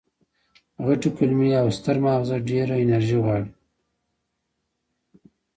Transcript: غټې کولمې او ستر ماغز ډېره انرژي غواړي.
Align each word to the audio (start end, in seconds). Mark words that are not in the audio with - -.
غټې 0.85 1.09
کولمې 1.17 1.49
او 1.61 1.67
ستر 1.77 1.97
ماغز 2.05 2.29
ډېره 2.49 2.75
انرژي 2.83 3.17
غواړي. 3.23 3.49